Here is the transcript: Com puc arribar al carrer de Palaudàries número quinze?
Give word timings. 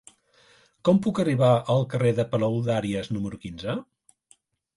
Com 0.87 1.01
puc 1.07 1.21
arribar 1.23 1.49
al 1.73 1.85
carrer 1.91 2.15
de 2.21 2.25
Palaudàries 2.33 3.13
número 3.19 3.41
quinze? 3.45 3.79